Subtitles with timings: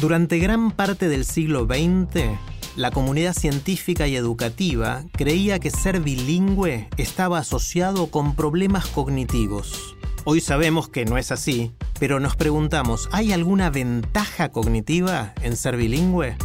[0.00, 2.22] Durante gran parte del siglo XX,
[2.76, 9.96] la comunidad científica y educativa creía que ser bilingüe estaba asociado con problemas cognitivos.
[10.24, 15.76] Hoy sabemos que no es así, pero nos preguntamos, ¿hay alguna ventaja cognitiva en ser
[15.76, 16.36] bilingüe?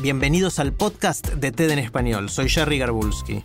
[0.00, 3.42] Bienvenidos al podcast de TED en Español, soy Jerry Garbulski.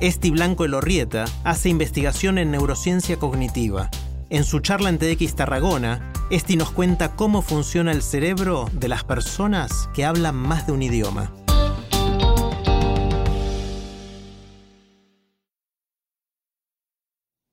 [0.00, 3.88] Esti Blanco Elorrieta hace investigación en neurociencia cognitiva.
[4.28, 9.04] En su charla en TEDx Tarragona, Esti nos cuenta cómo funciona el cerebro de las
[9.04, 11.32] personas que hablan más de un idioma.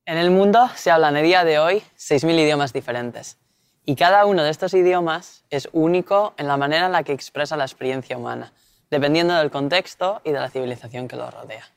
[0.08, 3.38] En el mundo se hablan a día de hoy 6.000 idiomas diferentes
[3.86, 7.56] y cada uno de estos idiomas es único en la manera en la que expresa
[7.56, 8.52] la experiencia humana,
[8.90, 11.68] dependiendo del contexto y de la civilización que lo rodea.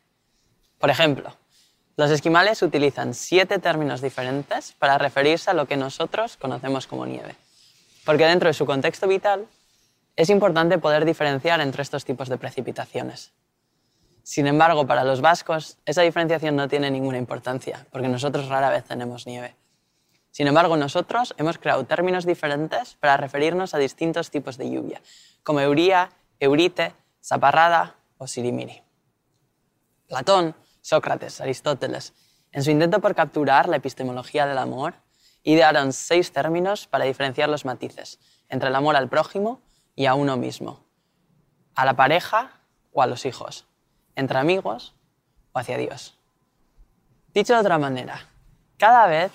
[0.79, 1.37] Por ejemplo,
[1.97, 7.37] los esquimales utilizan siete términos diferentes para referirse a lo que nosotros conocemos como nieve,
[8.05, 9.47] porque dentro de su contexto vital
[10.15, 13.33] es importante poder diferenciar entre estos tipos de precipitaciones.
[14.23, 18.85] Sin embargo, para los vascos esa diferenciación no tiene ninguna importancia, porque nosotros rara vez
[18.85, 19.55] tenemos nieve.
[20.31, 25.01] Sin embargo, nosotros hemos creado términos diferentes para referirnos a distintos tipos de lluvia,
[25.43, 26.11] como euría,
[26.41, 26.93] eurite,
[27.25, 28.83] zaparrada o sirimiri.
[30.09, 30.55] Platón,
[30.87, 32.15] Sócrates, Aristóteles,
[32.53, 34.95] en su intento por capturar la epistemología del amor,
[35.43, 39.61] idearon seis términos para diferenciar los matices entre el amor al prójimo
[39.97, 40.87] y a uno mismo,
[41.75, 42.61] a la pareja
[42.93, 43.67] o a los hijos,
[44.15, 44.95] entre amigos
[45.51, 46.21] o hacia Dios.
[47.35, 48.21] Dicho de otra manera,
[48.77, 49.33] cada vez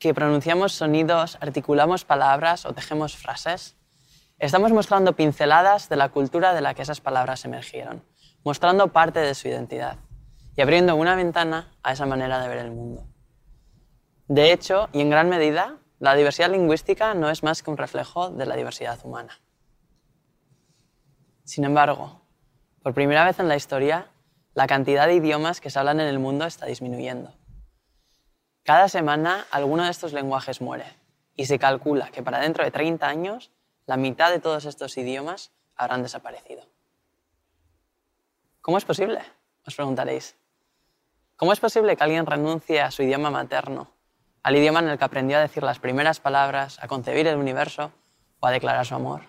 [0.00, 3.76] que pronunciamos sonidos, articulamos palabras o tejemos frases,
[4.40, 8.04] estamos mostrando pinceladas de la cultura de la que esas palabras emergieron,
[8.42, 9.96] mostrando parte de su identidad
[10.60, 13.06] y abriendo una ventana a esa manera de ver el mundo.
[14.28, 18.28] De hecho, y en gran medida, la diversidad lingüística no es más que un reflejo
[18.28, 19.40] de la diversidad humana.
[21.44, 22.20] Sin embargo,
[22.82, 24.08] por primera vez en la historia,
[24.52, 27.32] la cantidad de idiomas que se hablan en el mundo está disminuyendo.
[28.62, 30.84] Cada semana alguno de estos lenguajes muere
[31.36, 33.50] y se calcula que para dentro de 30 años
[33.86, 36.66] la mitad de todos estos idiomas habrán desaparecido.
[38.60, 39.22] ¿Cómo es posible?
[39.66, 40.36] Os preguntaréis.
[41.40, 43.88] ¿Cómo es posible que alguien renuncie a su idioma materno,
[44.42, 47.92] al idioma en el que aprendió a decir las primeras palabras, a concebir el universo
[48.40, 49.22] o a declarar su amor?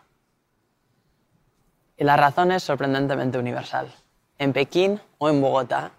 [1.96, 3.96] Y la razón es sorprendentemente universal.
[4.38, 5.92] En Pekín o en Bogotá,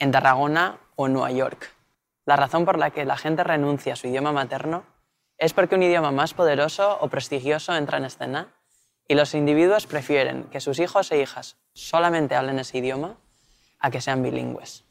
[0.00, 1.70] en Tarragona o en Nueva York.
[2.24, 4.82] La razón por la que la gente renuncia a su idioma materno
[5.38, 8.48] es porque un idioma más poderoso o prestigioso entra en escena
[9.06, 13.14] y los individuos prefieren que sus hijos e hijas solamente hablen ese idioma
[13.78, 14.83] a que sean bilingües.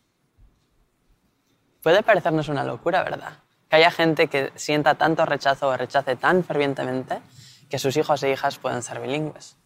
[1.84, 3.34] Puede parecernos una locura, ¿verdad?
[3.70, 7.22] Que haya gente que sienta tanto rechazo o rechace tan fervientemente
[7.70, 9.58] que sus hijos e hijas puedan ser bilingües.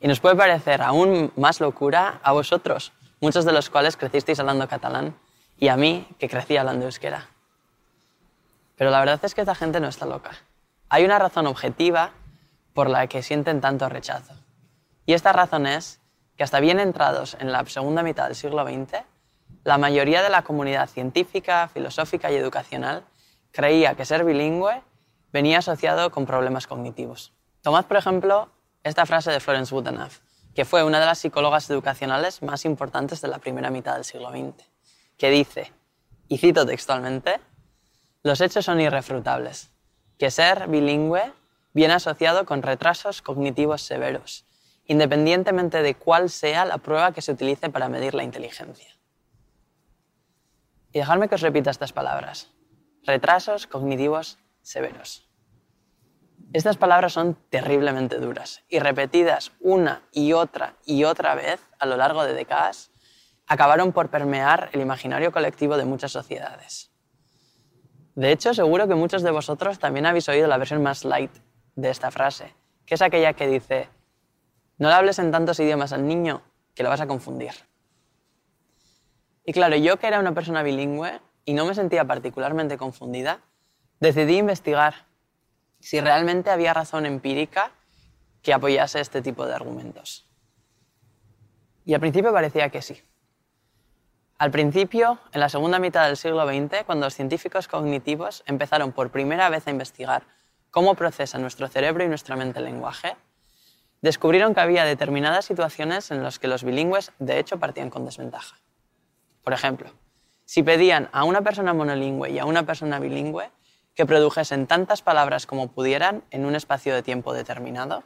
[0.00, 4.68] Y nos puede parecer aún más locura a vosotros, muchos de los cuales crecisteis hablando
[4.68, 5.16] catalán,
[5.58, 7.28] y a mí, que crecí hablando euskera.
[8.76, 10.30] Pero la verdad es que esta gente no está loca.
[10.88, 12.12] Hay una razón objetiva
[12.74, 14.34] por la que sienten tanto rechazo.
[15.04, 16.00] Y esta razón es
[16.36, 19.02] que hasta bien entrados en la segunda mitad del siglo XX,
[19.64, 23.04] la mayoría de la comunidad científica, filosófica y educacional
[23.52, 24.82] creía que ser bilingüe
[25.32, 27.32] venía asociado con problemas cognitivos.
[27.62, 28.48] Tomad, por ejemplo,
[28.82, 30.12] esta frase de Florence Woodenough,
[30.54, 34.30] que fue una de las psicólogas educacionales más importantes de la primera mitad del siglo
[34.30, 34.64] XX,
[35.16, 35.72] que dice,
[36.28, 37.38] y cito textualmente,
[38.22, 39.70] los hechos son irrefutables,
[40.18, 41.32] que ser bilingüe
[41.72, 44.46] viene asociado con retrasos cognitivos severos,
[44.86, 48.99] independientemente de cuál sea la prueba que se utilice para medir la inteligencia.
[50.92, 52.52] Y dejadme que os repita estas palabras.
[53.04, 55.30] Retrasos cognitivos severos.
[56.52, 61.96] Estas palabras son terriblemente duras y repetidas una y otra y otra vez a lo
[61.96, 62.90] largo de décadas,
[63.46, 66.90] acabaron por permear el imaginario colectivo de muchas sociedades.
[68.16, 71.30] De hecho, seguro que muchos de vosotros también habéis oído la versión más light
[71.76, 72.54] de esta frase,
[72.84, 73.88] que es aquella que dice,
[74.78, 76.42] no le hables en tantos idiomas al niño
[76.74, 77.52] que lo vas a confundir.
[79.50, 83.40] Y claro, yo que era una persona bilingüe y no me sentía particularmente confundida,
[83.98, 85.06] decidí investigar
[85.80, 87.72] si realmente había razón empírica
[88.42, 90.30] que apoyase este tipo de argumentos.
[91.84, 93.02] Y al principio parecía que sí.
[94.38, 99.10] Al principio, en la segunda mitad del siglo XX, cuando los científicos cognitivos empezaron por
[99.10, 100.22] primera vez a investigar
[100.70, 103.16] cómo procesa nuestro cerebro y nuestra mente el lenguaje,
[104.00, 108.56] descubrieron que había determinadas situaciones en las que los bilingües de hecho partían con desventaja.
[109.50, 109.90] Por ejemplo,
[110.44, 113.50] si pedían a una persona monolingüe y a una persona bilingüe
[113.96, 118.04] que produjesen tantas palabras como pudieran en un espacio de tiempo determinado,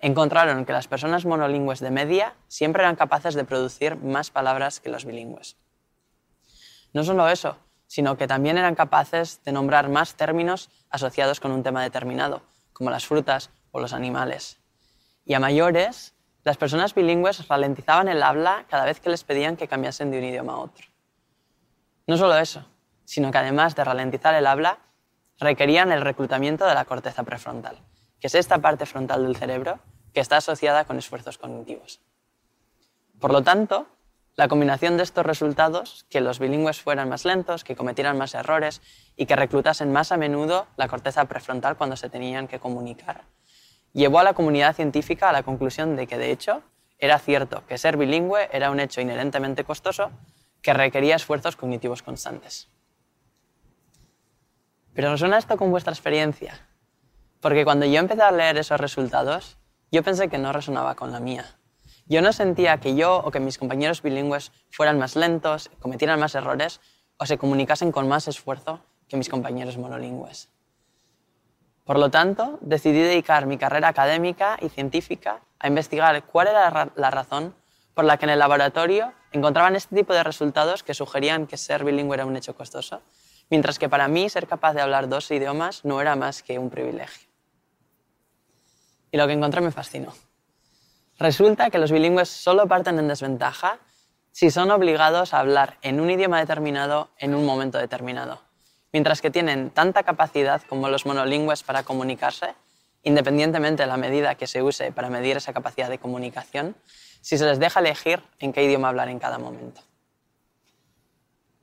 [0.00, 4.88] encontraron que las personas monolingües de media siempre eran capaces de producir más palabras que
[4.88, 5.56] los bilingües.
[6.92, 11.62] No solo eso, sino que también eran capaces de nombrar más términos asociados con un
[11.62, 14.58] tema determinado, como las frutas o los animales.
[15.24, 19.68] Y a mayores, las personas bilingües ralentizaban el habla cada vez que les pedían que
[19.68, 20.86] cambiasen de un idioma a otro.
[22.06, 22.66] No solo eso,
[23.04, 24.78] sino que además de ralentizar el habla,
[25.38, 27.78] requerían el reclutamiento de la corteza prefrontal,
[28.20, 29.80] que es esta parte frontal del cerebro
[30.12, 32.00] que está asociada con esfuerzos cognitivos.
[33.18, 33.86] Por lo tanto,
[34.36, 38.80] la combinación de estos resultados, que los bilingües fueran más lentos, que cometieran más errores
[39.16, 43.24] y que reclutasen más a menudo la corteza prefrontal cuando se tenían que comunicar,
[43.92, 46.62] llevó a la comunidad científica a la conclusión de que, de hecho,
[46.98, 50.10] era cierto que ser bilingüe era un hecho inherentemente costoso
[50.62, 52.68] que requería esfuerzos cognitivos constantes.
[54.92, 56.68] Pero ¿resuena esto con vuestra experiencia?
[57.40, 59.56] Porque cuando yo empecé a leer esos resultados,
[59.90, 61.56] yo pensé que no resonaba con la mía.
[62.06, 66.34] Yo no sentía que yo o que mis compañeros bilingües fueran más lentos, cometieran más
[66.34, 66.80] errores
[67.16, 70.50] o se comunicasen con más esfuerzo que mis compañeros monolingües.
[71.84, 77.10] Por lo tanto, decidí dedicar mi carrera académica y científica a investigar cuál era la
[77.10, 77.54] razón
[77.94, 81.84] por la que en el laboratorio encontraban este tipo de resultados que sugerían que ser
[81.84, 83.02] bilingüe era un hecho costoso,
[83.48, 86.70] mientras que para mí ser capaz de hablar dos idiomas no era más que un
[86.70, 87.28] privilegio.
[89.12, 90.14] Y lo que encontré me fascinó.
[91.18, 93.78] Resulta que los bilingües solo parten en desventaja
[94.32, 98.40] si son obligados a hablar en un idioma determinado en un momento determinado,
[98.92, 102.54] mientras que tienen tanta capacidad como los monolingües para comunicarse,
[103.02, 106.76] independientemente de la medida que se use para medir esa capacidad de comunicación,
[107.20, 109.82] si se les deja elegir en qué idioma hablar en cada momento.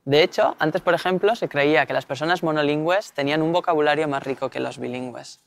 [0.04, 4.22] De hecho, antes, por ejemplo, se creía que las personas monolingües tenían un vocabulario más
[4.22, 5.40] rico que los bilingües.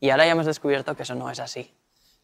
[0.00, 1.72] Y ahora ya hemos descubierto que eso no es así.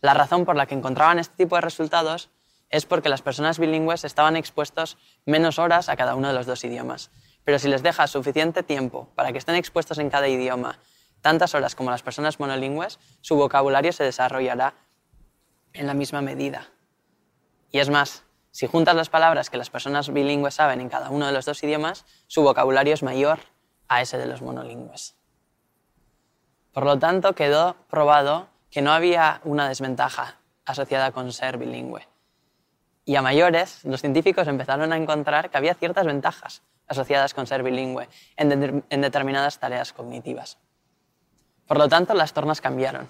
[0.00, 2.28] La razón por la que encontraban este tipo de resultados
[2.68, 6.62] es porque las personas bilingües estaban expuestos menos horas a cada uno de los dos
[6.62, 7.10] idiomas.
[7.48, 10.80] Pero si les dejas suficiente tiempo para que estén expuestos en cada idioma
[11.22, 14.74] tantas horas como las personas monolingües, su vocabulario se desarrollará
[15.72, 16.68] en la misma medida.
[17.70, 21.24] Y es más, si juntas las palabras que las personas bilingües saben en cada uno
[21.24, 23.38] de los dos idiomas, su vocabulario es mayor
[23.88, 25.16] a ese de los monolingües.
[26.74, 30.36] Por lo tanto, quedó probado que no había una desventaja
[30.66, 32.06] asociada con ser bilingüe.
[33.06, 37.62] Y a mayores, los científicos empezaron a encontrar que había ciertas ventajas asociadas con ser
[37.62, 40.58] bilingüe en, determinadas tareas cognitivas.
[41.66, 43.08] Por lo tanto, las tornas cambiaron.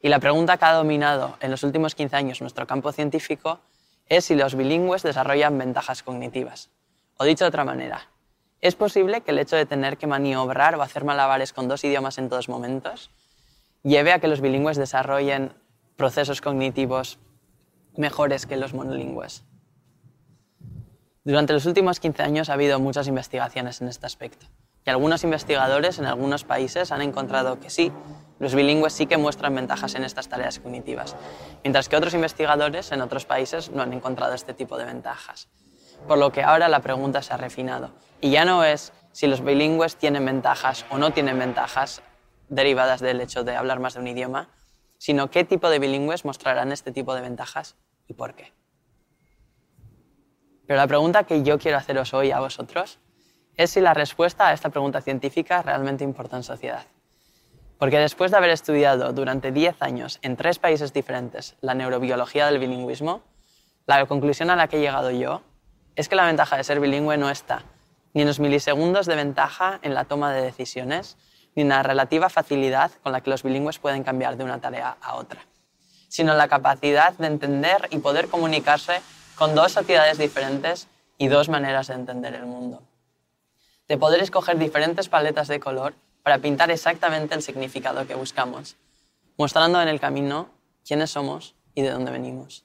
[0.00, 3.60] Y la pregunta que ha dominado en los últimos 15 años nuestro campo científico
[4.08, 6.70] es si los bilingües desarrollan ventajas cognitivas.
[7.16, 8.08] O dicho de otra manera,
[8.60, 12.18] ¿es posible que el hecho de tener que maniobrar o hacer malabares con dos idiomas
[12.18, 13.10] en todos momentos
[13.82, 15.54] lleve a que los bilingües desarrollen
[15.96, 17.18] procesos cognitivos
[17.96, 19.44] mejores que los monolingües?
[21.26, 24.46] Durante los últimos 15 años ha habido muchas investigaciones en este aspecto
[24.84, 27.90] y algunos investigadores en algunos países han encontrado que sí,
[28.38, 31.16] los bilingües sí que muestran ventajas en estas tareas cognitivas,
[31.62, 35.48] mientras que otros investigadores en otros países no han encontrado este tipo de ventajas.
[36.06, 39.42] Por lo que ahora la pregunta se ha refinado y ya no es si los
[39.42, 42.02] bilingües tienen ventajas o no tienen ventajas
[42.50, 44.50] derivadas del hecho de hablar más de un idioma,
[44.98, 47.76] sino qué tipo de bilingües mostrarán este tipo de ventajas
[48.08, 48.52] y por qué.
[50.66, 52.98] Pero la pregunta que yo quiero haceros hoy a vosotros
[53.56, 56.86] es si la respuesta a esta pregunta científica realmente importa en sociedad.
[57.78, 62.58] Porque después de haber estudiado durante 10 años en tres países diferentes la neurobiología del
[62.58, 63.22] bilingüismo,
[63.86, 65.42] la conclusión a la que he llegado yo
[65.96, 67.64] es que la ventaja de ser bilingüe no está
[68.14, 71.18] ni en los milisegundos de ventaja en la toma de decisiones,
[71.54, 74.96] ni en la relativa facilidad con la que los bilingües pueden cambiar de una tarea
[75.02, 75.44] a otra,
[76.08, 79.00] sino en la capacidad de entender y poder comunicarse
[79.36, 80.88] con dos sociedades diferentes
[81.18, 82.82] y dos maneras de entender el mundo.
[83.88, 88.76] De poder escoger diferentes paletas de color para pintar exactamente el significado que buscamos,
[89.36, 90.48] mostrando en el camino
[90.86, 92.64] quiénes somos y de dónde venimos.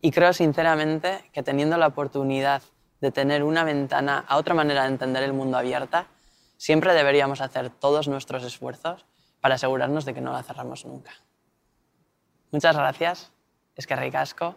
[0.00, 2.62] Y creo sinceramente que teniendo la oportunidad
[3.00, 6.06] de tener una ventana a otra manera de entender el mundo abierta,
[6.56, 9.06] siempre deberíamos hacer todos nuestros esfuerzos
[9.40, 11.12] para asegurarnos de que no la cerramos nunca.
[12.50, 13.32] Muchas gracias.
[13.74, 14.56] Es que ricasco.